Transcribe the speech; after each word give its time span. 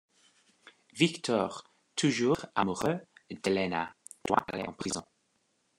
Víctor, 0.95 1.63
toujours 1.95 2.47
amoureux 2.55 2.99
d'Helena, 3.29 3.93
doit 4.27 4.43
aller 4.51 4.63
en 4.67 4.73
prison. 4.73 5.03